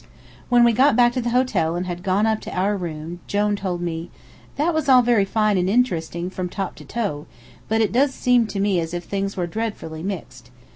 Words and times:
When 0.49 0.63
we 0.63 0.73
got 0.73 0.95
back 0.95 1.13
to 1.13 1.21
the 1.21 1.29
hotel 1.29 1.75
and 1.75 1.85
had 1.85 2.01
gone 2.01 2.25
up 2.25 2.41
to 2.41 2.57
our 2.57 2.75
room, 2.75 3.19
Jone 3.27 3.55
said 3.55 3.61
to 3.67 3.77
me: 3.77 4.09
"That 4.55 4.73
was 4.73 4.89
all 4.89 5.03
very 5.03 5.25
fine 5.25 5.59
and 5.59 5.69
interesting 5.69 6.31
from 6.31 6.49
top 6.49 6.73
to 6.77 6.85
toe, 6.85 7.27
but 7.69 7.81
it 7.81 7.91
does 7.91 8.11
seem 8.11 8.47
to 8.47 8.59
me 8.59 8.79
as 8.79 8.95
if 8.95 9.03
things 9.03 9.37
were 9.37 9.45
dreadfully 9.45 10.01
mixed. 10.01 10.49